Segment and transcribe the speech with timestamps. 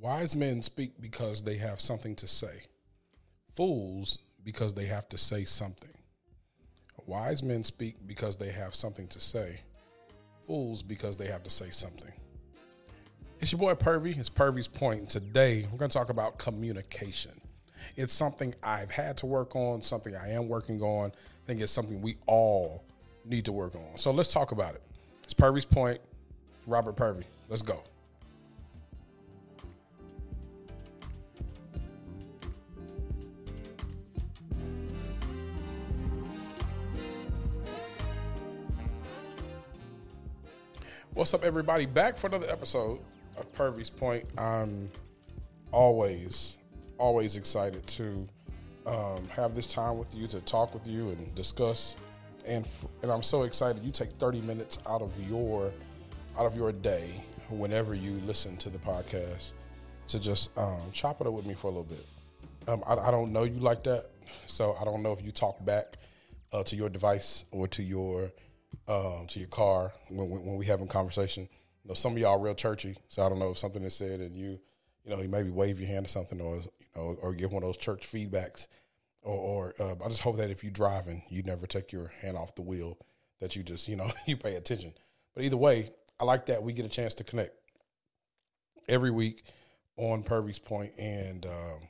[0.00, 2.62] Wise men speak because they have something to say.
[3.54, 5.90] Fools because they have to say something.
[7.04, 9.60] Wise men speak because they have something to say.
[10.46, 12.12] Fools because they have to say something.
[13.40, 14.18] It's your boy Pervy.
[14.18, 15.10] It's Pervy's Point.
[15.10, 17.32] Today, we're going to talk about communication.
[17.94, 21.10] It's something I've had to work on, something I am working on.
[21.10, 22.84] I think it's something we all
[23.26, 23.98] need to work on.
[23.98, 24.82] So let's talk about it.
[25.24, 25.98] It's Pervy's Point.
[26.66, 27.24] Robert Pervy.
[27.50, 27.82] Let's go.
[41.20, 41.84] What's up, everybody?
[41.84, 42.98] Back for another episode
[43.36, 44.24] of Pervy's Point.
[44.38, 44.88] I'm
[45.70, 46.56] always,
[46.96, 48.26] always excited to
[48.86, 51.98] um, have this time with you, to talk with you and discuss.
[52.46, 52.66] And
[53.02, 55.74] and I'm so excited you take 30 minutes out of your
[56.38, 59.52] out of your day whenever you listen to the podcast
[60.06, 62.06] to just um, chop it up with me for a little bit.
[62.66, 64.06] Um, I, I, don't know you like that,
[64.46, 65.98] so I don't know if you talk back
[66.54, 68.32] uh, to your device or to your
[68.88, 71.48] um, to your car when, when we having conversation.
[71.84, 74.20] You know, some of y'all real churchy, so I don't know if something is said
[74.20, 74.58] and you,
[75.04, 76.62] you know, you maybe wave your hand or something, or you
[76.94, 78.66] know, or give one of those church feedbacks,
[79.22, 82.36] or, or uh, I just hope that if you're driving, you never take your hand
[82.36, 82.98] off the wheel,
[83.40, 84.92] that you just, you know, you pay attention.
[85.34, 87.56] But either way, I like that we get a chance to connect
[88.88, 89.44] every week
[89.96, 91.88] on Pervy's Point, and um,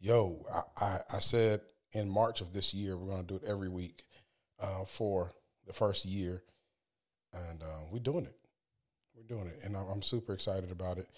[0.00, 1.60] yo, I, I, I said
[1.92, 4.04] in March of this year we're going to do it every week
[4.60, 5.32] uh, for
[5.66, 6.42] the first year,
[7.32, 8.36] and uh, we're doing it.
[9.14, 11.08] We're doing it, and I'm, I'm, super excited about it.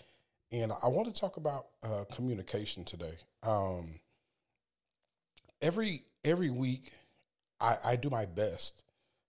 [0.50, 3.14] And I want to talk about uh, communication today.
[3.42, 3.86] Um,
[5.60, 6.92] every every week,
[7.60, 8.84] I, I do my best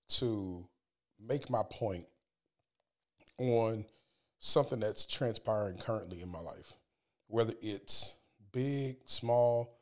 [0.09, 0.65] to
[1.19, 2.05] make my point
[3.37, 3.85] on
[4.39, 6.73] something that's transpiring currently in my life,
[7.27, 8.15] whether it's
[8.51, 9.77] big, small,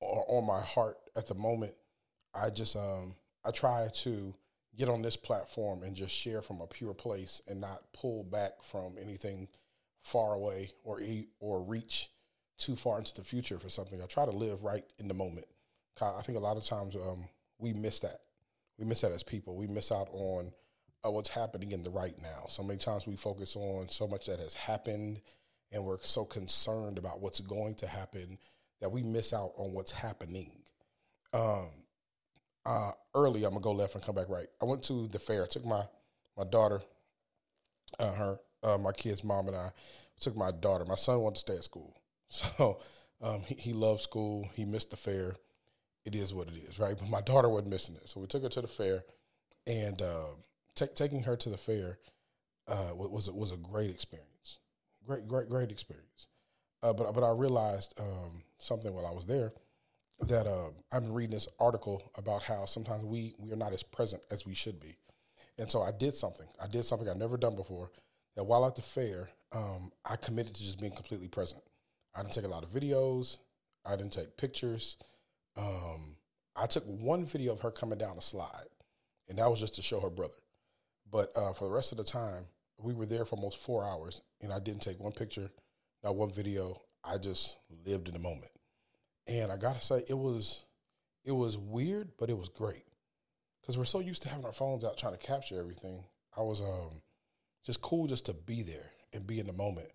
[0.00, 1.74] or on my heart at the moment.
[2.34, 3.14] I just um,
[3.44, 4.34] I try to
[4.76, 8.62] get on this platform and just share from a pure place and not pull back
[8.62, 9.48] from anything
[10.02, 11.00] far away or
[11.40, 12.10] or reach
[12.58, 14.02] too far into the future for something.
[14.02, 15.46] I try to live right in the moment.
[16.00, 17.26] I think a lot of times um,
[17.58, 18.20] we miss that.
[18.78, 19.56] We miss that as people.
[19.56, 20.52] We miss out on
[21.04, 22.44] uh, what's happening in the right now.
[22.48, 25.20] So many times we focus on so much that has happened
[25.72, 28.38] and we're so concerned about what's going to happen
[28.80, 30.52] that we miss out on what's happening.
[31.32, 31.68] Um,
[32.66, 34.48] uh, early, I'm gonna go left and come back right.
[34.60, 35.44] I went to the fair.
[35.44, 35.84] I took my
[36.36, 36.82] my daughter,
[37.98, 39.70] uh, her, uh, my kid's mom and I
[40.20, 40.84] took my daughter.
[40.84, 41.96] My son wanted to stay at school,
[42.28, 42.80] so
[43.22, 44.50] um, he, he loved school.
[44.54, 45.36] He missed the fair.
[46.04, 46.96] It is what it is, right?
[46.98, 49.04] But my daughter wasn't missing it, so we took her to the fair,
[49.66, 50.34] and uh,
[50.74, 51.98] t- taking her to the fair
[52.68, 54.58] uh, was was a great experience.
[55.06, 56.26] Great, great, great experience.
[56.82, 59.52] Uh, but but I realized um, something while I was there
[60.20, 63.82] that uh, I've been reading this article about how sometimes we we are not as
[63.82, 64.96] present as we should be,
[65.58, 66.46] and so I did something.
[66.62, 67.90] I did something I've never done before.
[68.34, 71.62] That while at the fair, um, I committed to just being completely present.
[72.14, 73.38] I didn't take a lot of videos.
[73.84, 74.96] I didn't take pictures.
[75.56, 76.16] Um,
[76.54, 78.66] I took one video of her coming down a slide,
[79.28, 80.34] and that was just to show her brother.
[81.10, 82.44] But uh, for the rest of the time,
[82.78, 85.50] we were there for almost four hours, and I didn't take one picture,
[86.02, 86.82] not one video.
[87.04, 88.50] I just lived in the moment
[89.26, 90.64] and I gotta say it was
[91.24, 92.84] it was weird, but it was great
[93.60, 96.04] because we're so used to having our phones out trying to capture everything.
[96.36, 97.02] I was um,
[97.64, 99.88] just cool just to be there and be in the moment,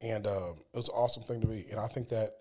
[0.00, 1.66] and um, it was an awesome thing to be.
[1.70, 2.32] And I think that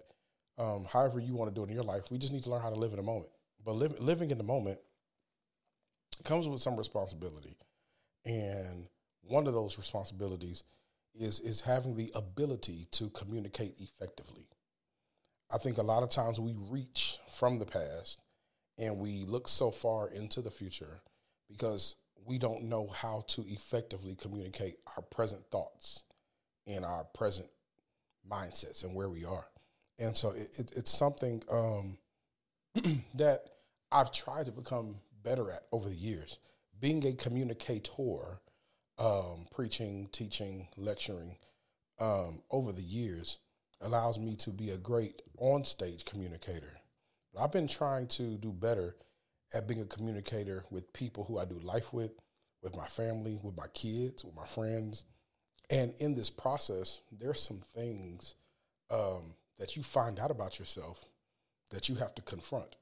[0.57, 2.62] um, however you want to do it in your life, we just need to learn
[2.62, 3.29] how to live in the moment.
[3.63, 4.79] But li- living in the moment
[6.23, 7.58] comes with some responsibility,
[8.25, 8.88] and
[9.22, 10.63] one of those responsibilities
[11.13, 14.47] is is having the ability to communicate effectively.
[15.53, 18.22] I think a lot of times we reach from the past
[18.78, 21.01] and we look so far into the future
[21.50, 21.95] because
[22.25, 26.03] we don't know how to effectively communicate our present thoughts
[26.67, 27.49] and our present
[28.29, 29.47] mindsets and where we are.
[29.99, 31.97] And so it, it, it's something um,
[33.16, 33.41] that
[33.91, 36.37] I've tried to become better at over the years.
[36.79, 38.40] Being a communicator,
[38.97, 41.37] um, preaching, teaching, lecturing
[41.99, 43.37] um, over the years
[43.81, 46.73] allows me to be a great on stage communicator.
[47.39, 48.95] I've been trying to do better
[49.53, 52.11] at being a communicator with people who I do life with,
[52.61, 55.05] with my family, with my kids, with my friends.
[55.69, 58.35] And in this process, there's some things
[58.89, 61.05] um, that you find out about yourself
[61.69, 62.75] that you have to confront.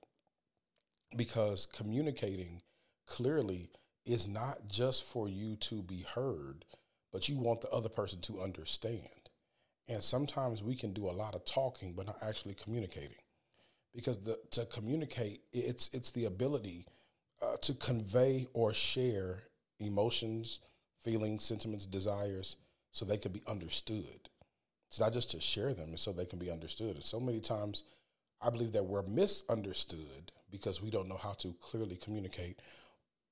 [1.16, 2.62] Because communicating
[3.08, 3.70] clearly
[4.06, 6.66] is not just for you to be heard,
[7.12, 9.19] but you want the other person to understand.
[9.90, 13.18] And sometimes we can do a lot of talking, but not actually communicating.
[13.94, 16.86] Because the, to communicate, it's, it's the ability
[17.42, 19.44] uh, to convey or share
[19.80, 20.60] emotions,
[21.04, 22.58] feelings, sentiments, desires,
[22.92, 24.30] so they can be understood.
[24.90, 26.96] It's not just to share them, it's so they can be understood.
[26.96, 27.84] And so many times,
[28.42, 32.60] I believe that we're misunderstood because we don't know how to clearly communicate.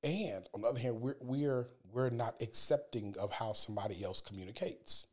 [0.04, 5.08] And on the other hand, we're we're we're not accepting of how somebody else communicates.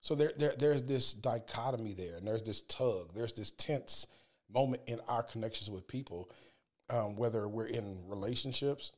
[0.00, 4.06] So there, there there's this dichotomy there, and there's this tug, there's this tense
[4.52, 6.30] moment in our connections with people,
[6.88, 8.92] um, whether we're in relationships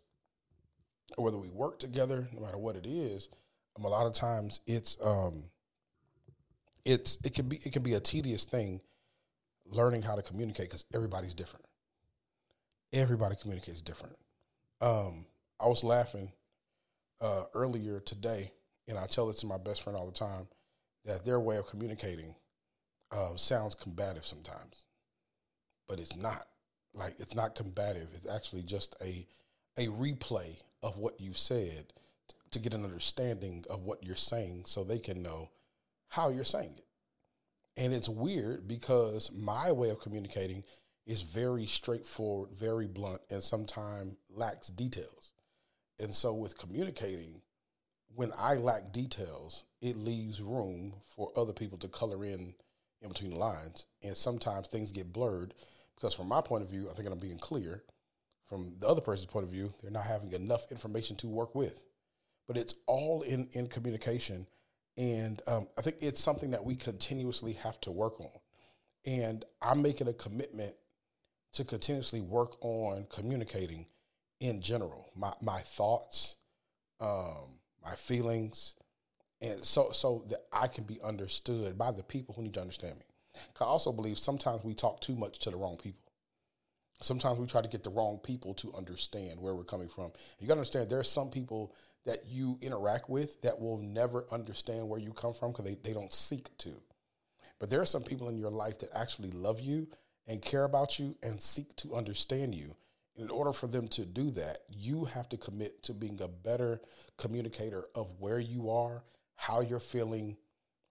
[1.18, 3.28] or whether we work together, no matter what it is.
[3.76, 5.44] Um, a lot of times, it's um,
[6.84, 8.80] it's it can be it can be a tedious thing
[9.66, 11.64] learning how to communicate because everybody's different.
[12.92, 14.16] Everybody communicates different.
[14.80, 15.26] Um,
[15.58, 16.30] I was laughing
[17.20, 18.52] uh, earlier today,
[18.86, 20.46] and I tell it to my best friend all the time
[21.04, 22.34] that their way of communicating
[23.10, 24.84] uh, sounds combative sometimes,
[25.88, 26.46] but it's not.
[26.94, 28.08] Like it's not combative.
[28.14, 29.26] It's actually just a
[29.78, 31.92] a replay of what you said
[32.28, 35.50] t- to get an understanding of what you're saying, so they can know
[36.08, 36.86] how you're saying it.
[37.76, 40.64] And it's weird because my way of communicating
[41.06, 45.32] is very straightforward, very blunt, and sometimes lacks details.
[45.98, 47.40] And so with communicating,
[48.14, 52.54] when I lack details, it leaves room for other people to color in
[53.00, 53.86] in between the lines.
[54.02, 55.54] And sometimes things get blurred
[55.96, 57.82] because from my point of view, I think I'm being clear.
[58.48, 61.86] From the other person's point of view, they're not having enough information to work with.
[62.46, 64.46] But it's all in, in communication
[64.96, 68.30] and um, I think it's something that we continuously have to work on.
[69.06, 70.74] And I'm making a commitment
[71.54, 73.86] to continuously work on communicating
[74.40, 76.36] in general, my, my thoughts,
[77.00, 78.74] um, my feelings,
[79.40, 82.96] and so so that I can be understood by the people who need to understand
[82.96, 83.06] me.
[83.60, 86.00] I also believe sometimes we talk too much to the wrong people.
[87.00, 90.12] Sometimes we try to get the wrong people to understand where we're coming from.
[90.38, 91.74] You got to understand there are some people
[92.04, 95.92] that you interact with that will never understand where you come from because they, they
[95.92, 96.70] don't seek to.
[97.58, 99.88] But there are some people in your life that actually love you
[100.26, 102.74] and care about you and seek to understand you.
[103.16, 106.80] In order for them to do that, you have to commit to being a better
[107.18, 109.04] communicator of where you are,
[109.36, 110.36] how you're feeling,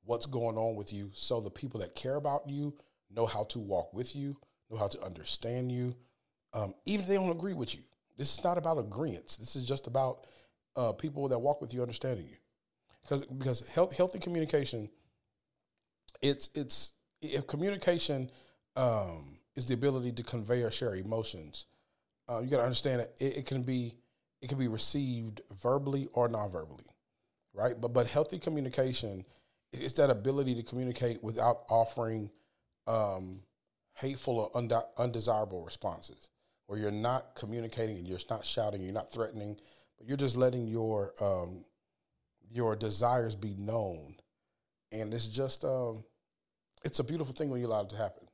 [0.03, 2.75] what's going on with you, so the people that care about you
[3.09, 4.37] know how to walk with you,
[4.69, 5.95] know how to understand you,
[6.53, 7.81] um, even if they don't agree with you.
[8.17, 9.37] This is not about agreements.
[9.37, 10.27] This is just about
[10.75, 12.37] uh, people that walk with you understanding you,
[13.03, 14.89] because because health, healthy communication,
[16.21, 18.29] it's it's if communication
[18.75, 21.65] um, is the ability to convey or share emotions.
[22.31, 23.97] Uh, you got to understand that it, it, can be
[24.41, 26.85] it can be received verbally or non-verbally,
[27.53, 27.75] right?
[27.79, 29.25] But but healthy communication
[29.73, 32.29] is that ability to communicate without offering
[32.87, 33.41] um,
[33.95, 36.29] hateful or undesirable responses,
[36.67, 39.57] where you're not communicating and you're not shouting, you're not threatening,
[39.97, 41.65] but you're just letting your um,
[42.49, 44.15] your desires be known,
[44.93, 46.03] and it's just um,
[46.85, 48.25] it's a beautiful thing when you allow it to happen.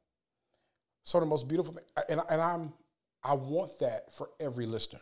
[1.03, 2.73] So the most beautiful thing, and and I'm
[3.23, 4.99] I want that for every listener.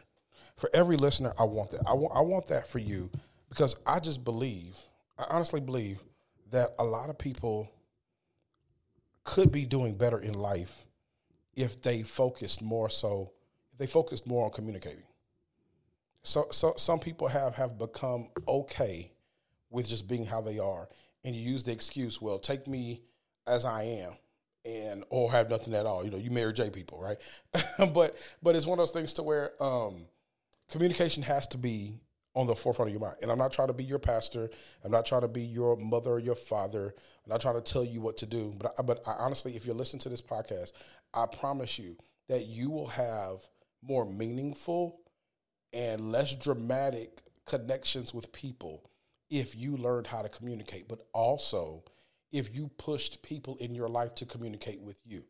[0.58, 1.82] For every listener, I want that.
[1.88, 3.10] I want I want that for you
[3.50, 4.78] because I just believe,
[5.18, 6.02] I honestly believe
[6.52, 7.70] that a lot of people
[9.24, 10.86] could be doing better in life
[11.56, 13.32] if they focused more so
[13.74, 15.04] if they focused more on communicating
[16.26, 19.12] so, so some people have have become okay
[19.70, 20.90] with just being how they are,
[21.24, 23.04] and you use the excuse, "Well, take me
[23.46, 24.14] as I am."
[24.66, 26.04] And or have nothing at all.
[26.04, 27.18] You know, you marry J people, right?
[27.94, 30.06] but but it's one of those things to where um,
[30.70, 32.00] communication has to be
[32.34, 33.16] on the forefront of your mind.
[33.22, 34.50] And I'm not trying to be your pastor.
[34.84, 36.94] I'm not trying to be your mother or your father.
[37.26, 38.54] I'm not trying to tell you what to do.
[38.58, 40.74] But I, but I, honestly, if you're listening to this podcast,
[41.14, 41.96] I promise you
[42.28, 43.48] that you will have
[43.82, 45.00] more meaningful
[45.72, 48.90] and less dramatic connections with people
[49.30, 51.84] if you learned how to communicate, but also
[52.36, 55.24] if you pushed people in your life to communicate with you.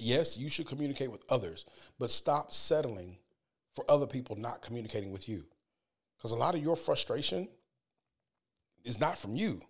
[0.00, 1.64] Yes, you should communicate with others,
[2.00, 3.16] but stop settling
[3.76, 5.44] for other people not communicating with you.
[6.18, 7.48] Because a lot of your frustration
[8.84, 9.60] is not from you.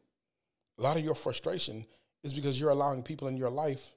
[0.79, 1.85] A lot of your frustration
[2.25, 3.95] is because you're allowing people in your life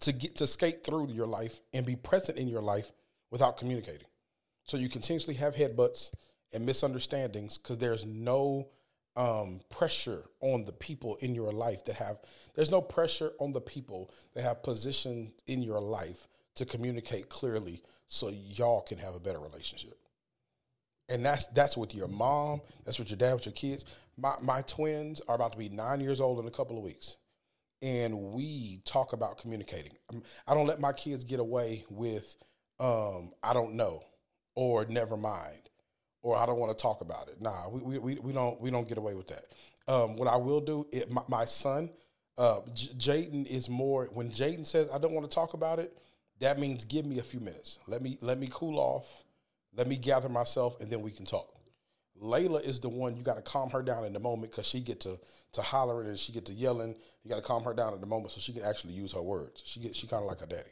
[0.00, 2.90] to get to skate through your life and be present in your life
[3.30, 4.08] without communicating.
[4.64, 6.10] So you continuously have headbutts
[6.54, 8.68] and misunderstandings because there's no
[9.16, 12.18] um, pressure on the people in your life that have,
[12.54, 17.82] there's no pressure on the people that have position in your life to communicate clearly
[18.08, 19.98] so y'all can have a better relationship.
[21.08, 23.84] and that's that's with your mom, that's with your dad, with your kids.
[24.16, 27.16] My my twins are about to be nine years old in a couple of weeks,
[27.82, 29.92] and we talk about communicating.
[30.10, 32.36] Um, I don't let my kids get away with
[32.80, 34.02] um, I don't know
[34.54, 35.61] or never mind
[36.22, 37.40] or I don't want to talk about it.
[37.40, 39.44] Nah, we we, we don't we don't get away with that.
[39.88, 41.90] Um, what I will do, it, my, my son,
[42.38, 44.08] uh, J- Jaden is more.
[44.12, 45.96] When Jaden says I don't want to talk about it,
[46.40, 47.78] that means give me a few minutes.
[47.86, 49.24] Let me let me cool off.
[49.74, 51.48] Let me gather myself, and then we can talk.
[52.22, 54.80] Layla is the one you got to calm her down in the moment because she
[54.80, 55.18] get to
[55.52, 56.94] to hollering and she get to yelling.
[57.24, 59.22] You got to calm her down in the moment so she can actually use her
[59.22, 59.62] words.
[59.64, 60.70] She get she kind of like her daddy.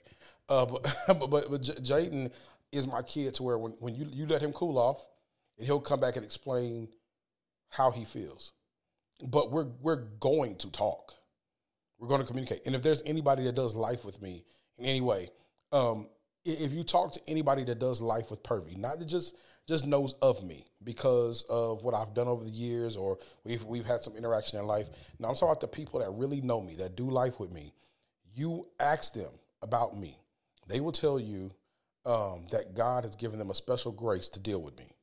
[0.49, 2.31] Uh, but but but, but Jaden
[2.73, 5.05] is my kid to where when, when you you let him cool off,
[5.61, 6.89] and he'll come back and explain
[7.69, 8.53] how he feels.
[9.23, 11.13] But we're we're going to talk.
[11.99, 12.63] We're going to communicate.
[12.65, 14.43] And if there's anybody that does life with me
[14.79, 15.29] in any way,
[15.71, 16.09] um,
[16.47, 19.37] if you talk to anybody that does life with Pervy, not that just
[19.69, 23.85] just knows of me because of what I've done over the years, or we've we've
[23.85, 24.89] had some interaction in life.
[25.19, 27.75] Now I'm talking about the people that really know me, that do life with me.
[28.35, 30.17] You ask them about me,
[30.69, 31.51] they will tell you
[32.07, 34.95] um, that God has given them a special grace to deal with me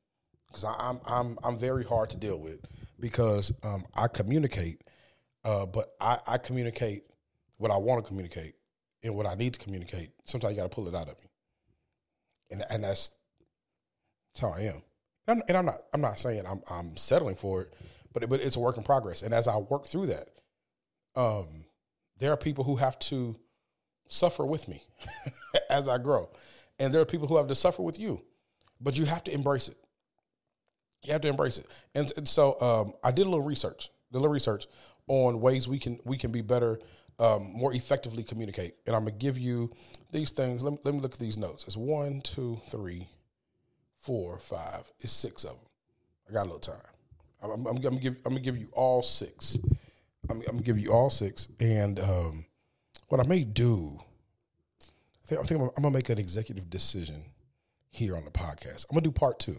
[0.48, 2.60] because I'm I'm I'm very hard to deal with
[3.00, 4.82] because um, I communicate,
[5.44, 7.04] uh, but I, I communicate
[7.58, 8.54] what I want to communicate
[9.04, 10.10] and what I need to communicate.
[10.26, 11.30] Sometimes you got to pull it out of me,
[12.52, 13.12] and and that's,
[14.34, 14.82] that's how I am.
[15.28, 17.74] And I'm, and I'm, not I'm not saying I'm I'm settling for it,
[18.14, 19.22] but but it's a work in progress.
[19.22, 20.30] And as I work through that,
[21.16, 21.66] um,
[22.20, 23.36] there are people who have to
[24.08, 24.82] suffer with me
[25.70, 26.30] as I grow,
[26.80, 28.22] and there are people who have to suffer with you,
[28.82, 29.78] but you have to embrace it
[31.08, 31.66] you have to embrace it.
[31.96, 34.68] And, and so um, I did a little research, did a little research
[35.08, 36.80] on ways we can we can be better,
[37.20, 38.76] um, more effectively communicate.
[38.86, 39.72] And I'm gonna give you
[40.12, 40.64] these things.
[40.64, 41.64] Let me, let me look at these notes.
[41.66, 43.08] It's one, two, three,
[44.00, 44.84] four, five.
[45.00, 45.66] It's six of them.
[46.30, 46.76] I got a little time.
[47.42, 49.58] I'm, I'm, I'm gonna give I'm gonna give you all six.
[50.30, 51.48] I'm, I'm gonna give you all six.
[51.60, 52.46] And um,
[53.08, 54.00] what I may do,
[55.24, 57.24] I think, I think I'm, I'm gonna make an executive decision
[57.90, 58.86] here on the podcast.
[58.90, 59.58] I'm gonna do part two.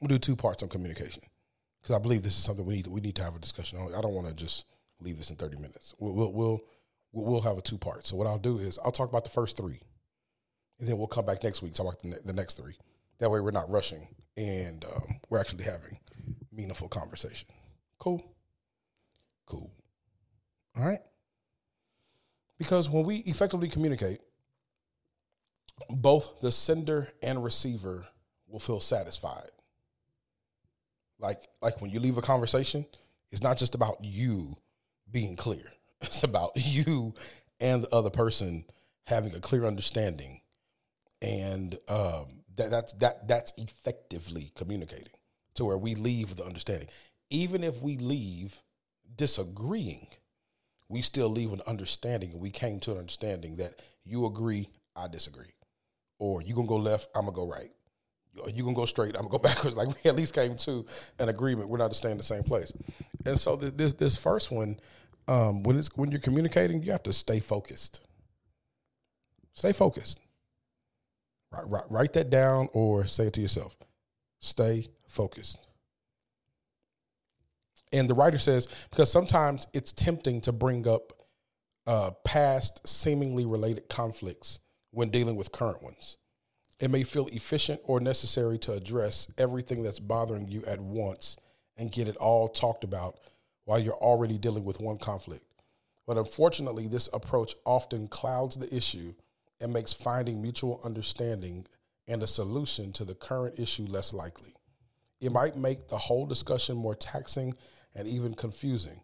[0.00, 1.22] Gonna do two parts on communication
[1.80, 3.78] because I believe this is something we need to, we need to have a discussion
[3.78, 3.94] on.
[3.94, 4.66] I don't want to just
[5.00, 5.94] leave this in 30 minutes.
[5.98, 6.60] We'll we'll we'll,
[7.12, 8.06] we'll have a two part.
[8.06, 9.80] So what I'll do is I'll talk about the first three,
[10.78, 12.76] and then we'll come back next week talk about the, ne- the next three.
[13.18, 15.98] That way we're not rushing and um, we're actually having
[16.52, 17.48] meaningful conversation.
[17.98, 18.24] Cool.
[19.46, 19.72] Cool.
[20.76, 21.00] All right.
[22.58, 24.20] Because when we effectively communicate,
[25.90, 28.06] both the sender and receiver
[28.48, 29.50] will feel satisfied.
[31.18, 32.86] Like like when you leave a conversation,
[33.30, 34.56] it's not just about you
[35.10, 35.64] being clear.
[36.00, 37.12] It's about you
[37.58, 38.64] and the other person
[39.02, 40.42] having a clear understanding,
[41.20, 45.12] and um, that that's that that's effectively communicating
[45.54, 46.88] to where we leave the understanding.
[47.30, 48.62] Even if we leave
[49.16, 50.06] disagreeing,
[50.88, 52.38] we still leave an understanding.
[52.38, 55.52] We came to an understanding that you agree, I disagree,
[56.20, 57.72] or you gonna go left, I'm gonna go right
[58.54, 59.14] you gonna go straight.
[59.16, 59.76] I'm gonna go backwards.
[59.76, 60.84] Like we at least came to
[61.18, 61.68] an agreement.
[61.68, 62.72] We're not to stay in the same place.
[63.26, 64.78] And so this this first one,
[65.26, 68.00] um, when it's when you're communicating, you have to stay focused.
[69.54, 70.20] Stay focused.
[71.52, 73.76] Write, write, write that down or say it to yourself.
[74.40, 75.58] Stay focused.
[77.92, 81.12] And the writer says because sometimes it's tempting to bring up
[81.86, 86.18] uh, past seemingly related conflicts when dealing with current ones.
[86.80, 91.36] It may feel efficient or necessary to address everything that's bothering you at once
[91.76, 93.18] and get it all talked about
[93.64, 95.44] while you're already dealing with one conflict.
[96.06, 99.14] But unfortunately, this approach often clouds the issue
[99.60, 101.66] and makes finding mutual understanding
[102.06, 104.54] and a solution to the current issue less likely.
[105.20, 107.54] It might make the whole discussion more taxing
[107.94, 109.00] and even confusing.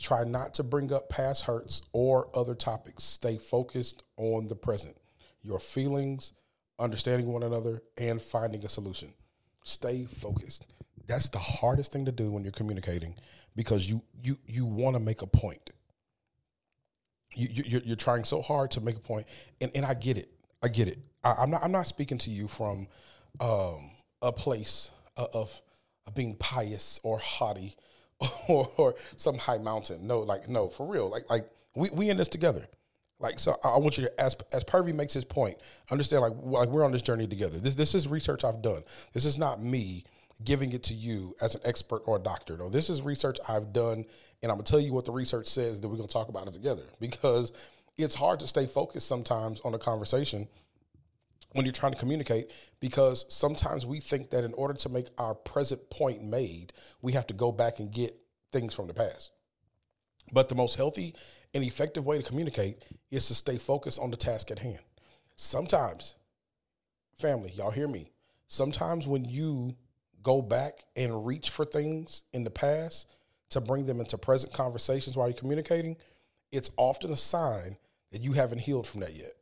[0.00, 3.04] Try not to bring up past hurts or other topics.
[3.04, 4.96] Stay focused on the present,
[5.42, 6.32] your feelings,
[6.78, 9.12] understanding one another, and finding a solution.
[9.64, 10.66] Stay focused.
[11.06, 13.14] That's the hardest thing to do when you're communicating
[13.56, 15.70] because you you you want to make a point.
[17.34, 19.26] You, you you're trying so hard to make a point,
[19.60, 20.30] and and I get it.
[20.62, 20.98] I get it.
[21.24, 22.88] I, am not I'm not speaking to you from
[23.40, 23.90] um,
[24.22, 25.60] a place of,
[26.06, 27.76] of being pious or haughty
[28.48, 30.06] or, or some high mountain.
[30.06, 31.10] No, like no, for real.
[31.10, 32.66] Like like we we in this together.
[33.20, 35.56] Like so, I want you to as as Pervy makes his point,
[35.90, 37.58] understand like like we're on this journey together.
[37.58, 38.82] This this is research I've done.
[39.12, 40.04] This is not me
[40.44, 42.56] giving it to you as an expert or a doctor.
[42.56, 44.04] No, this is research I've done,
[44.42, 45.80] and I'm gonna tell you what the research says.
[45.80, 47.50] That we're gonna talk about it together because
[47.96, 50.46] it's hard to stay focused sometimes on a conversation
[51.52, 55.34] when you're trying to communicate because sometimes we think that in order to make our
[55.34, 56.72] present point made,
[57.02, 58.14] we have to go back and get
[58.52, 59.32] things from the past.
[60.30, 61.14] But the most healthy
[61.54, 64.80] and effective way to communicate is to stay focused on the task at hand.
[65.36, 66.14] Sometimes,
[67.18, 68.10] family, y'all hear me.
[68.48, 69.74] Sometimes when you
[70.22, 73.06] go back and reach for things in the past
[73.50, 75.96] to bring them into present conversations while you're communicating,
[76.52, 77.76] it's often a sign
[78.12, 79.32] that you haven't healed from that yet.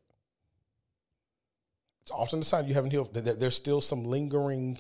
[2.03, 4.79] It's often a sign you haven't healed, that there's still some lingering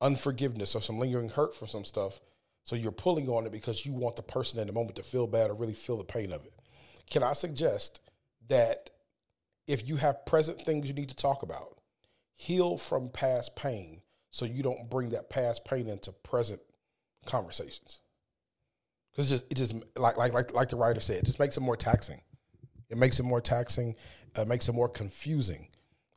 [0.00, 2.20] unforgiveness or some lingering hurt from some stuff.
[2.64, 5.26] So you're pulling on it because you want the person in the moment to feel
[5.26, 6.52] bad or really feel the pain of it.
[7.10, 8.00] Can I suggest
[8.48, 8.90] that
[9.66, 11.78] if you have present things you need to talk about,
[12.34, 16.60] heal from past pain so you don't bring that past pain into present
[17.26, 18.00] conversations?
[19.10, 21.60] Because just it just like like like like the writer said, it just makes it
[21.60, 22.20] more taxing.
[22.88, 23.94] It makes it more taxing.
[24.36, 25.68] It makes it more confusing.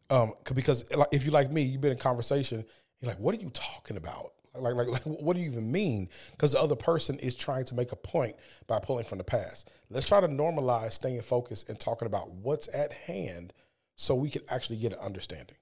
[0.09, 2.65] Um, because if you like me, you've been in conversation.
[2.99, 4.33] You're like, what are you talking about?
[4.57, 6.09] Like, like, like, what do you even mean?
[6.31, 8.35] Because the other person is trying to make a point
[8.67, 9.71] by pulling from the past.
[9.89, 13.53] Let's try to normalize staying focused and talking about what's at hand,
[13.95, 15.57] so we can actually get an understanding.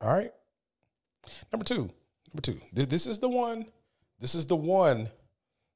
[0.00, 0.32] All right.
[1.52, 1.90] Number two.
[2.32, 2.60] Number two.
[2.72, 3.66] This is the one.
[4.18, 5.08] This is the one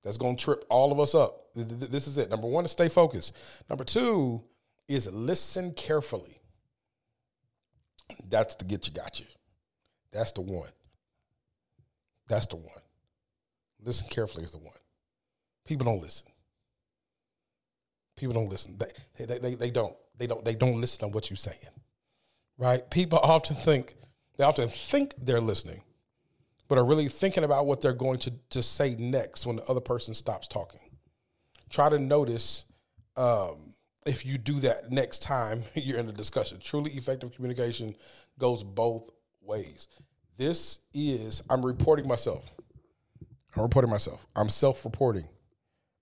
[0.03, 1.53] that's going to trip all of us up.
[1.55, 2.31] This is it.
[2.31, 3.37] Number one is stay focused.
[3.69, 4.43] Number two
[4.89, 6.41] is listen carefully.
[8.29, 9.27] That's the get you got you.
[10.13, 10.71] That's the one.
[12.31, 12.81] That's the one.
[13.85, 14.77] Listen carefully is the one.
[15.67, 16.29] People don't listen.
[18.17, 18.79] People don't listen.
[18.79, 19.97] They, they, they, they don't.
[20.17, 20.45] They don't.
[20.45, 21.59] They don't listen to what you're saying.
[22.57, 22.89] Right?
[22.89, 23.97] People often think
[24.37, 25.83] they often think they're listening,
[26.69, 29.81] but are really thinking about what they're going to, to say next when the other
[29.81, 30.81] person stops talking.
[31.69, 32.65] Try to notice
[33.17, 33.75] um,
[34.07, 36.59] if you do that next time you're in a discussion.
[36.63, 37.97] Truly effective communication
[38.39, 39.11] goes both
[39.43, 39.89] ways.
[40.41, 42.55] This is, I'm reporting myself.
[43.55, 44.25] I'm reporting myself.
[44.35, 45.29] I'm self reporting.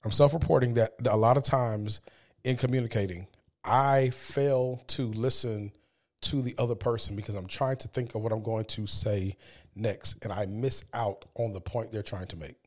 [0.05, 2.01] I'm self reporting that, that a lot of times
[2.45, 3.27] in communicating,
[3.65, 5.73] I fail to listen
[6.21, 9.37] to the other person because I'm trying to think of what I'm going to say
[9.75, 12.59] next and I miss out on the point they're trying to make.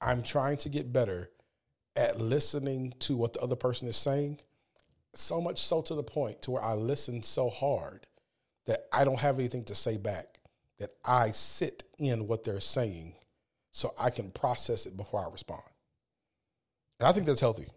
[0.00, 1.30] I'm trying to get better
[1.94, 4.40] at listening to what the other person is saying,
[5.14, 8.08] so much so to the point to where I listen so hard
[8.66, 10.39] that I don't have anything to say back,
[10.80, 13.14] that I sit in what they're saying
[13.70, 15.62] so I can process it before I respond.
[16.98, 17.68] And I think that's healthy.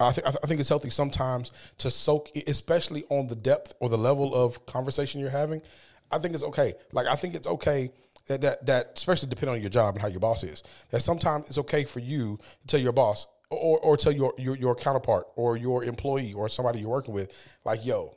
[0.00, 3.98] I think I think it's healthy sometimes to soak, especially on the depth or the
[3.98, 5.60] level of conversation you're having.
[6.10, 6.72] I think it's okay.
[6.92, 7.90] Like I think it's okay
[8.28, 10.62] that that, that especially depending on your job and how your boss is.
[10.90, 14.56] That sometimes it's okay for you to tell your boss or or tell your your,
[14.56, 17.32] your counterpart or your employee or somebody you're working with,
[17.64, 18.16] like, yo,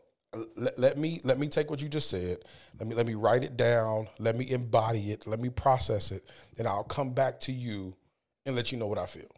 [0.55, 2.37] let, let me let me take what you just said.
[2.79, 4.07] Let me let me write it down.
[4.19, 5.27] Let me embody it.
[5.27, 6.23] Let me process it,
[6.57, 7.95] and I'll come back to you
[8.45, 9.31] and let you know what I feel,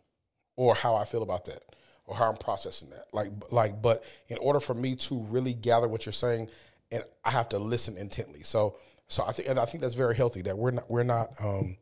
[0.55, 1.63] or how I feel about that,
[2.05, 3.05] or how I'm processing that.
[3.13, 6.49] Like like, but in order for me to really gather what you're saying,
[6.91, 8.43] and I have to listen intently.
[8.43, 8.77] So
[9.07, 11.77] so I think and I think that's very healthy that we're not we're not um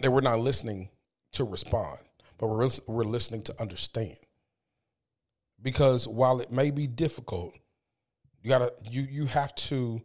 [0.00, 0.90] that we're not listening
[1.32, 2.00] to respond,
[2.38, 4.16] but we're we're listening to understand.
[5.62, 7.54] Because while it may be difficult,
[8.46, 10.00] you gotta you you have to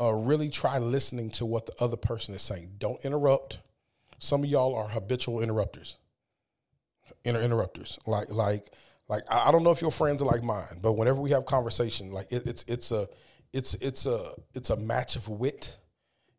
[0.00, 2.70] uh, really try listening to what the other person is saying.
[2.78, 3.58] Don't interrupt.
[4.18, 5.96] Some of y'all are habitual interrupters.
[7.22, 7.98] Inter- interrupters.
[8.06, 8.72] Like like
[9.10, 12.12] like I, don't know if your friends are like mine, but whenever we have conversation,
[12.12, 13.06] like it, it's it's a
[13.52, 15.76] it's it's a it's a match of wit.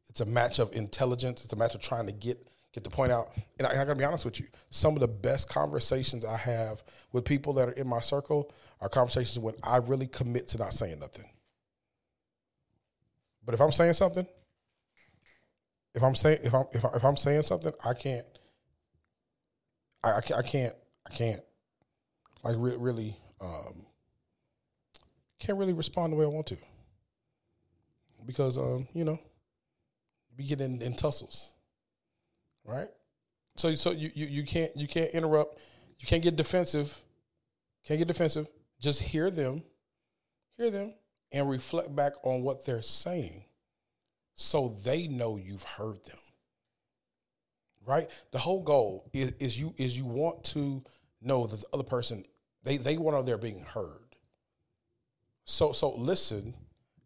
[0.09, 1.43] It's a match of intelligence.
[1.43, 3.29] It's a match of trying to get get the point out.
[3.59, 6.83] And I, I gotta be honest with you, some of the best conversations I have
[7.11, 10.73] with people that are in my circle are conversations when I really commit to not
[10.73, 11.25] saying nothing.
[13.45, 14.25] But if I'm saying something,
[15.93, 18.25] if I'm saying if I'm if, I, I'm saying something, I can't.
[20.03, 20.39] I, I can't.
[20.39, 20.75] I can't.
[21.05, 21.41] I can't.
[22.43, 23.85] Like re- really, um,
[25.39, 26.57] can't really respond the way I want to
[28.25, 29.19] because um, you know,
[30.37, 31.53] we get in, in tussles,
[32.65, 32.87] right?
[33.55, 35.59] So so you, you you can't you can't interrupt,
[35.99, 36.97] you can't get defensive,
[37.85, 38.47] can't get defensive.
[38.79, 39.63] Just hear them,
[40.57, 40.93] hear them,
[41.33, 43.43] and reflect back on what they're saying
[44.35, 46.17] so they know you've heard them.
[47.85, 48.09] Right?
[48.31, 50.81] The whole goal is, is you is you want to
[51.21, 52.23] know that the other person
[52.63, 54.15] they they want to know they're being heard.
[55.43, 56.53] So so listen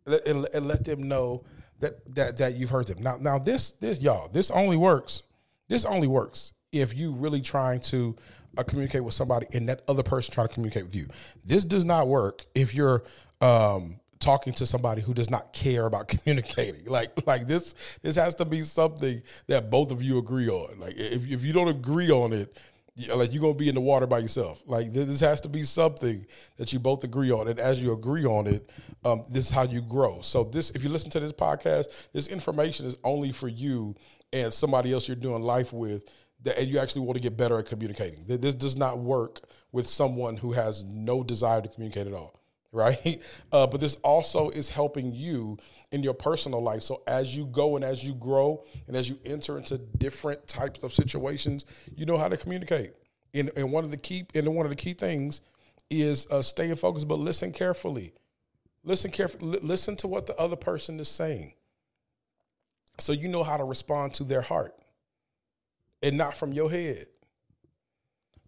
[0.06, 1.46] and, and let them know
[1.80, 3.02] that that that you've heard them.
[3.02, 5.24] Now now this this y'all this only works.
[5.68, 8.16] This only works if you really trying to
[8.58, 11.08] uh, communicate with somebody and that other person trying to communicate with you.
[11.44, 13.04] This does not work if you're
[13.42, 16.84] um, talking to somebody who does not care about communicating.
[16.86, 20.80] Like like this this has to be something that both of you agree on.
[20.80, 22.58] Like if if you don't agree on it,
[23.16, 24.62] like you're gonna be in the water by yourself.
[24.66, 26.26] Like this has to be something
[26.58, 28.70] that you both agree on, and as you agree on it,
[29.06, 30.20] um, this is how you grow.
[30.22, 33.96] So this, if you listen to this podcast, this information is only for you
[34.34, 36.04] and somebody else you're doing life with,
[36.44, 38.26] that and you actually want to get better at communicating.
[38.28, 39.40] This does not work
[39.72, 42.38] with someone who has no desire to communicate at all
[42.72, 43.22] right?
[43.52, 45.58] Uh, but this also is helping you
[45.92, 46.84] in your personal life.
[46.84, 50.84] So as you go and as you grow and as you enter into different types
[50.84, 52.92] of situations, you know how to communicate.
[53.34, 55.40] And, and one of the key and one of the key things
[55.90, 58.14] is uh, staying focused, but listen carefully.
[58.84, 59.60] Listen carefully.
[59.62, 61.54] listen to what the other person is saying,
[63.00, 64.76] so you know how to respond to their heart,
[66.02, 67.06] and not from your head.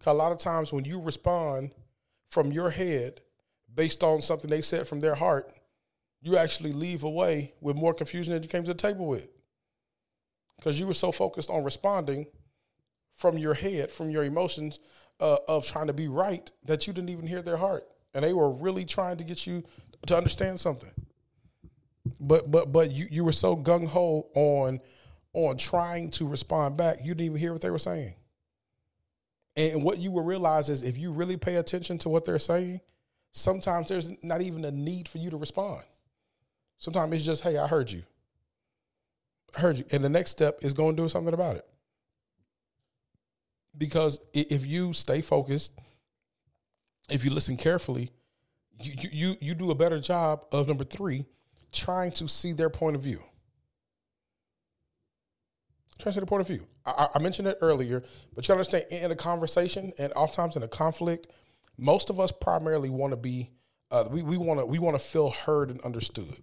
[0.06, 1.72] A lot of times when you respond
[2.30, 3.20] from your head
[3.74, 5.52] based on something they said from their heart,
[6.20, 9.30] you actually leave away with more confusion than you came to the table with.
[10.56, 12.26] Because you were so focused on responding
[13.16, 14.78] from your head, from your emotions
[15.20, 17.84] uh, of trying to be right, that you didn't even hear their heart.
[18.14, 19.64] And they were really trying to get you
[20.06, 20.92] to understand something.
[22.18, 24.80] But but but you, you were so gung ho on
[25.32, 28.14] on trying to respond back, you didn't even hear what they were saying.
[29.56, 32.80] And what you will realize is if you really pay attention to what they're saying,
[33.32, 35.82] sometimes there's not even a need for you to respond.
[36.78, 38.02] Sometimes it's just, hey, I heard you.
[39.56, 39.84] I heard you.
[39.92, 41.66] And the next step is going to do something about it.
[43.76, 45.72] Because if you stay focused,
[47.08, 48.10] if you listen carefully,
[48.82, 51.26] you, you, you do a better job of number three,
[51.72, 53.22] trying to see their point of view.
[55.98, 56.66] Trying to see their point of view.
[56.86, 58.02] I, I mentioned it earlier,
[58.34, 61.28] but you understand in a conversation and oftentimes in a conflict,
[61.80, 63.50] most of us primarily want to be
[63.90, 66.40] uh, we we want to we want to feel heard and understood.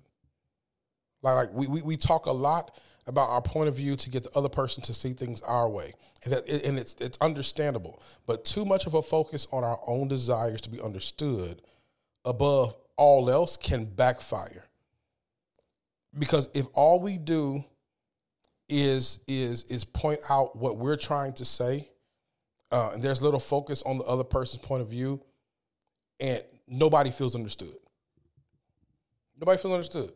[1.21, 4.23] Like like we, we we talk a lot about our point of view to get
[4.23, 8.02] the other person to see things our way, and that and it's it's understandable.
[8.26, 11.62] But too much of a focus on our own desires to be understood
[12.26, 14.65] above all else can backfire.
[16.17, 17.63] Because if all we do
[18.67, 21.89] is is is point out what we're trying to say,
[22.71, 25.21] uh, and there's little focus on the other person's point of view,
[26.19, 27.75] and nobody feels understood.
[29.39, 30.12] Nobody feels understood.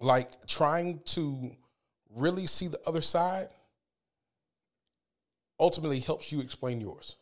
[0.00, 1.52] Like trying to
[2.14, 3.48] really see the other side
[5.58, 7.16] ultimately helps you explain yours.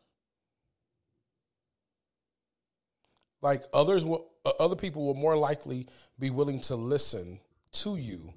[3.43, 5.87] Like others will, uh, other people will more likely
[6.19, 7.41] be willing to listen
[7.73, 8.33] to you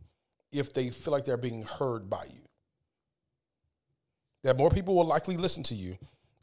[0.51, 2.41] if they feel like they're being heard by you.
[4.43, 5.97] That more people will likely listen to you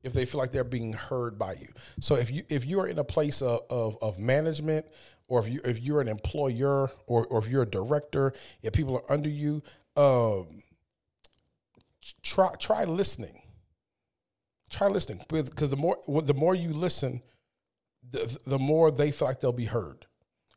[0.05, 1.69] if they feel like they're being heard by you.
[2.01, 4.87] So if you if you are in a place of, of, of management
[5.27, 8.97] or if you if you're an employer or, or if you're a director, if people
[8.97, 9.63] are under you,
[9.97, 10.63] um,
[12.23, 13.41] try try listening.
[14.71, 17.23] Try listening because the more the more you listen,
[18.11, 20.07] the, the more they feel like they'll be heard,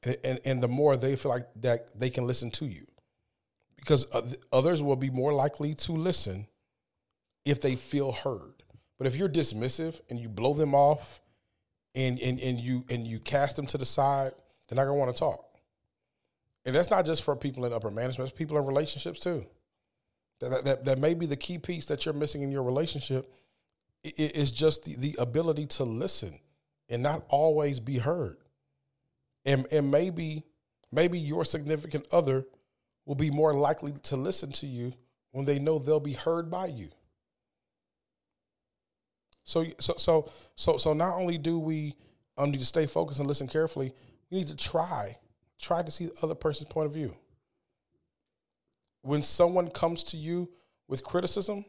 [0.03, 2.87] and, and, and the more they feel like that they can listen to you,
[3.75, 4.07] because
[4.51, 6.47] others will be more likely to listen
[7.45, 8.56] if they feel heard.
[8.97, 11.21] But if you're dismissive and you blow them off
[11.95, 14.31] and and, and you and you cast them to the side,
[14.67, 15.43] they're not gonna want to talk.
[16.65, 19.45] And that's not just for people in upper management, it's people in relationships too.
[20.39, 23.33] That, that, that may be the key piece that you're missing in your relationship
[24.03, 26.39] is just the, the ability to listen
[26.89, 28.37] and not always be heard.
[29.45, 30.43] And, and maybe
[30.91, 32.45] maybe your significant other
[33.05, 34.93] will be more likely to listen to you
[35.31, 36.89] when they know they'll be heard by you.
[39.47, 41.95] So so so so so not only do we
[42.37, 43.93] um, need to stay focused and listen carefully,
[44.29, 45.17] we need to try
[45.57, 47.15] try to see the other person's point of view.
[49.03, 50.49] When someone comes to you
[50.89, 51.63] with criticism,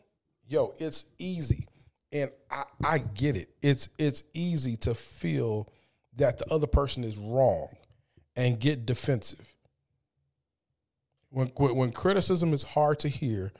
[0.49, 1.69] yo, it's easy.
[2.11, 3.49] And I, I get it.
[3.63, 5.73] It's it's easy to feel
[6.17, 7.69] that the other person is wrong
[8.35, 9.55] and get defensive.
[11.31, 13.53] When, when, when criticism is hard to hear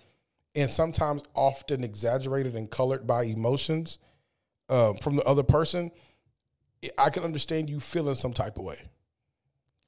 [0.57, 3.99] and sometimes often exaggerated and colored by emotions,
[4.69, 5.91] um, from the other person,
[6.97, 8.79] I can understand you feeling some type of way.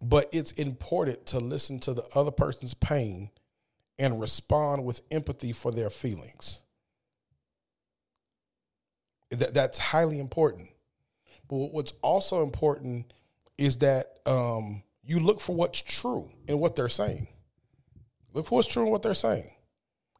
[0.02, 3.30] But it's important to listen to the other person's pain
[3.98, 6.62] and respond with empathy for their feelings.
[9.30, 10.70] That, that's highly important.
[11.48, 13.12] But what's also important
[13.58, 17.28] is that um, you look for what's true in what they're saying.
[18.32, 19.50] Look for what's true in what they're saying,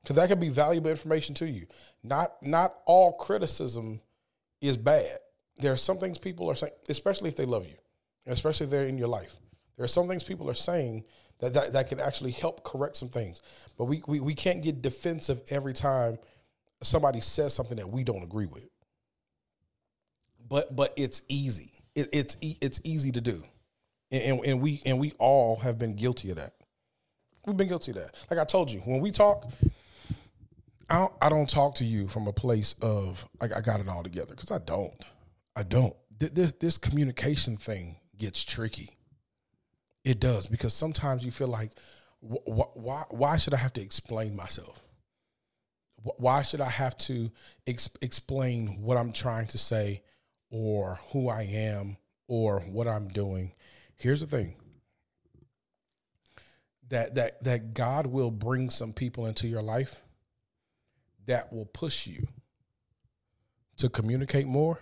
[0.03, 1.66] because that could be valuable information to you.
[2.03, 4.01] Not not all criticism
[4.61, 5.18] is bad.
[5.59, 7.77] There are some things people are saying, especially if they love you.
[8.27, 9.35] especially if they're in your life.
[9.77, 11.05] There are some things people are saying
[11.40, 13.42] that, that, that can actually help correct some things.
[13.79, 16.18] But we, we, we can't get defensive every time
[16.83, 18.68] somebody says something that we don't agree with.
[20.49, 21.73] But but it's easy.
[21.94, 23.42] It, it's it's easy to do,
[24.11, 26.55] and, and we and we all have been guilty of that.
[27.46, 28.16] We've been guilty of that.
[28.29, 29.49] Like I told you, when we talk,
[30.90, 33.88] I don't, I don't talk to you from a place of like I got it
[33.88, 34.92] all together because I don't.
[35.55, 35.94] I don't.
[36.18, 38.98] This this communication thing gets tricky.
[40.05, 41.70] It does because sometimes you feel like,
[42.20, 44.83] wh- wh- why why should I have to explain myself?
[46.03, 47.31] Why should I have to
[47.66, 50.03] ex- explain what I'm trying to say
[50.50, 53.53] or who I am or what I'm doing?
[53.96, 54.57] Here's the thing.
[56.88, 60.03] That that that God will bring some people into your life
[61.30, 62.26] that will push you
[63.76, 64.80] to communicate more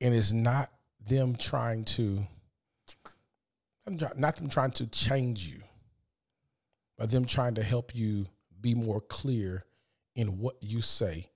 [0.00, 0.70] and it's not
[1.08, 2.20] them trying to
[4.16, 5.60] not them trying to change you
[6.96, 8.26] but them trying to help you
[8.60, 9.64] be more clear
[10.14, 11.26] in what you say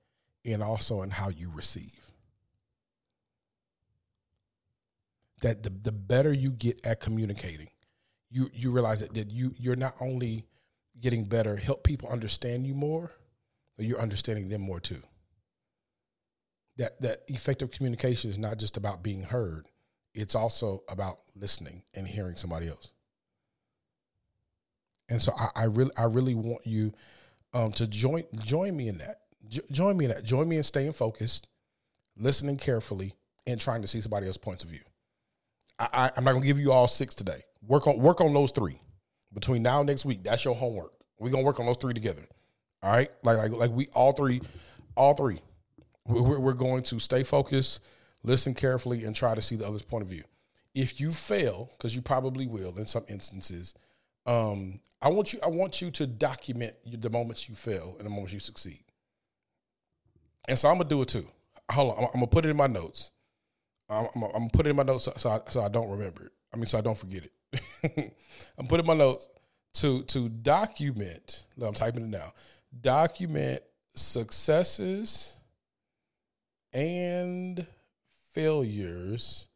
[0.45, 2.13] and also in how you receive.
[5.43, 7.69] That the, the better you get at communicating
[8.31, 10.47] you you realize that, that you you're not only
[11.01, 13.11] getting better help people understand you more
[13.81, 15.03] but you're understanding them more too.
[16.77, 19.69] That that effective communication is not just about being heard;
[20.13, 22.93] it's also about listening and hearing somebody else.
[25.09, 26.93] And so I, I really I really want you
[27.55, 29.23] um, to join join me in that.
[29.49, 30.25] Jo- join me in that.
[30.25, 31.49] Join me in staying focused,
[32.19, 33.15] listening carefully,
[33.47, 34.85] and trying to see somebody else's points of view.
[35.79, 37.45] I, I'm not gonna give you all six today.
[37.67, 38.79] Work on work on those three
[39.33, 40.23] between now and next week.
[40.23, 40.93] That's your homework.
[41.19, 42.27] We're gonna work on those three together.
[42.83, 44.41] All right, like like like we all three,
[44.95, 45.41] all three,
[46.07, 47.81] we're, going to stay focused,
[48.23, 50.25] listen carefully, and try to see the other's point of view.
[50.75, 53.75] If you fail, because you probably will in some instances,
[54.25, 58.11] um, I want you I want you to document the moments you fail and the
[58.11, 58.83] moments you succeed.
[60.49, 61.27] And so I'm gonna do it too.
[61.71, 63.11] Hold on, I'm, I'm gonna put it in my notes.
[63.89, 65.91] I'm, I'm, I'm, gonna put it in my notes so, so I, so I don't
[65.91, 66.33] remember it.
[66.55, 68.15] I mean, so I don't forget it.
[68.59, 69.29] I'm putting my notes
[69.75, 71.45] to to document.
[71.61, 72.33] I'm typing it now
[72.79, 73.63] document
[73.95, 75.35] successes
[76.73, 77.67] and
[78.33, 79.49] failures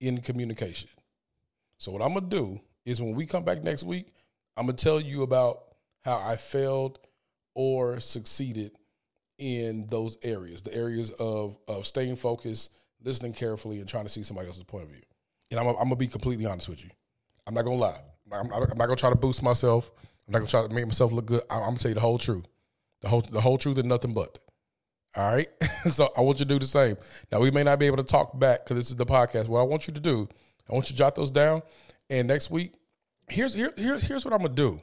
[0.00, 0.88] in communication.
[1.78, 4.06] So what I'm gonna do is when we come back next week,
[4.56, 5.64] I'm gonna tell you about
[6.02, 6.98] how I failed
[7.54, 8.72] or succeeded
[9.38, 12.70] in those areas, the areas of of staying focused,
[13.02, 15.02] listening carefully, and trying to see somebody else's point of view.
[15.50, 16.90] And I'm, I'm gonna be completely honest with you.
[17.46, 18.00] I'm not gonna lie.
[18.32, 19.90] I'm, I'm not gonna try to boost myself.
[20.26, 21.42] I'm not gonna try to make myself look good.
[21.50, 22.46] I'm, gonna tell you the whole truth,
[23.00, 24.38] the whole the whole truth and nothing but.
[25.16, 25.48] All right.
[25.90, 26.96] so I want you to do the same.
[27.32, 29.48] Now we may not be able to talk back because this is the podcast.
[29.48, 30.28] What I want you to do,
[30.68, 31.62] I want you to jot those down.
[32.10, 32.72] And next week,
[33.28, 34.80] here's here, here's here's what I'm gonna do.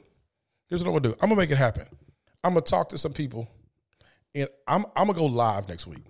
[0.68, 1.18] Here's what I'm gonna do.
[1.20, 1.86] I'm gonna make it happen.
[2.42, 3.48] I'm gonna talk to some people,
[4.34, 6.04] and I'm I'm gonna go live next week.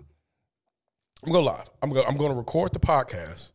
[1.24, 1.68] I'm gonna go live.
[1.82, 3.50] I'm gonna I'm gonna record the podcast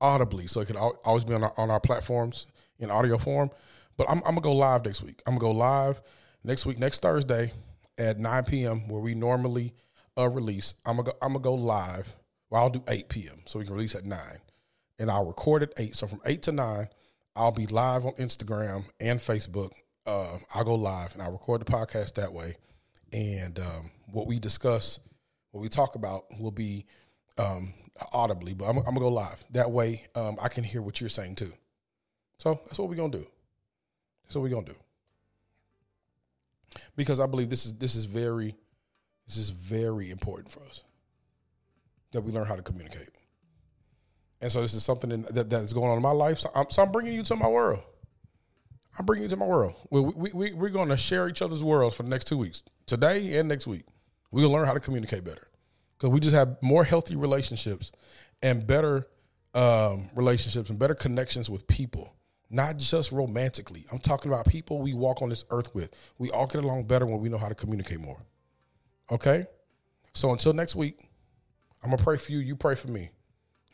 [0.00, 2.46] audibly so it can always be on our, on our platforms
[2.78, 3.50] in audio form.
[3.96, 5.22] But I'm, I'm gonna go live next week.
[5.26, 6.02] I'm gonna go live
[6.44, 7.52] next week, next Thursday
[7.98, 8.88] at 9 p.m.
[8.88, 9.74] where we normally
[10.18, 10.74] uh, release.
[10.84, 12.14] I'm gonna go, I'm gonna go live.
[12.50, 13.40] Well, I'll do 8 p.m.
[13.46, 14.38] so we can release at nine,
[14.98, 15.96] and I'll record at eight.
[15.96, 16.88] So from eight to nine,
[17.34, 19.70] I'll be live on Instagram and Facebook.
[20.06, 22.56] Uh, I'll go live and I'll record the podcast that way.
[23.12, 25.00] And um, what we discuss,
[25.52, 26.86] what we talk about, will be
[27.38, 27.72] um,
[28.12, 29.44] audibly, but I'm, I'm, gonna go live.
[29.50, 31.52] That way, um, I can hear what you're saying too.
[32.38, 33.26] So that's what we're gonna do.
[34.28, 34.76] So we're gonna do
[36.96, 38.54] because I believe this is this is very
[39.26, 40.82] this is very important for us
[42.12, 43.10] that we learn how to communicate.
[44.40, 46.40] And so this is something that, that's going on in my life.
[46.40, 47.80] So I'm, so I'm bringing you to my world.
[48.98, 49.74] I'm bringing you to my world.
[49.90, 52.62] We, we, we, we're going to share each other's worlds for the next two weeks,
[52.84, 53.84] today and next week.
[54.30, 55.48] We're going to learn how to communicate better
[55.96, 57.92] because we just have more healthy relationships
[58.42, 59.06] and better
[59.54, 62.14] um, relationships and better connections with people
[62.52, 63.86] not just romantically.
[63.90, 65.90] I'm talking about people we walk on this earth with.
[66.18, 68.20] We all get along better when we know how to communicate more.
[69.10, 69.46] Okay?
[70.12, 71.08] So until next week,
[71.82, 72.38] I'm going to pray for you.
[72.38, 73.10] You pray for me.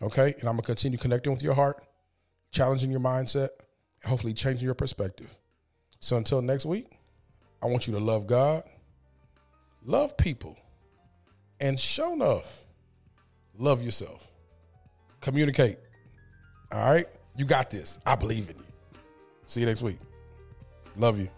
[0.00, 0.32] Okay?
[0.38, 1.84] And I'm going to continue connecting with your heart,
[2.52, 3.48] challenging your mindset,
[4.04, 5.36] hopefully changing your perspective.
[5.98, 6.86] So until next week,
[7.60, 8.62] I want you to love God,
[9.84, 10.56] love people,
[11.58, 12.60] and show enough,
[13.58, 14.30] love yourself.
[15.20, 15.78] Communicate.
[16.70, 17.06] All right?
[17.36, 17.98] You got this.
[18.06, 18.67] I believe in you.
[19.48, 19.98] See you next week.
[20.96, 21.28] Love you.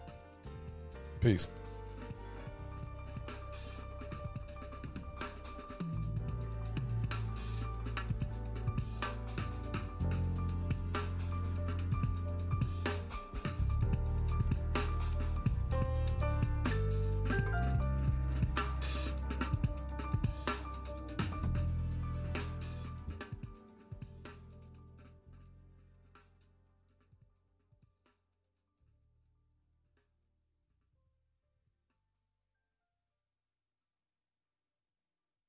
[1.21, 1.47] Peace.